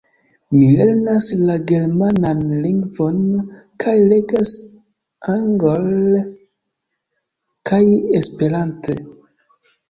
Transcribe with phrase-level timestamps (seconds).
[0.51, 3.19] Mi lernas la germanan lingvon
[3.83, 4.55] kaj legas
[5.35, 6.23] angle
[7.73, 7.83] kaj
[8.23, 8.99] esperante.